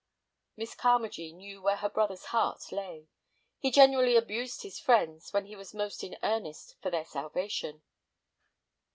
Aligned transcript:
Miss 0.57 0.73
Carmagee 0.73 1.31
knew 1.31 1.61
where 1.61 1.75
her 1.75 1.87
brother's 1.87 2.25
heart 2.33 2.71
lay. 2.71 3.07
He 3.59 3.69
generally 3.69 4.15
abused 4.15 4.63
his 4.63 4.79
friends 4.79 5.31
when 5.31 5.45
he 5.45 5.55
was 5.55 5.75
most 5.75 6.03
in 6.03 6.17
earnest 6.23 6.75
for 6.81 6.89
their 6.89 7.05
salvation. 7.05 7.83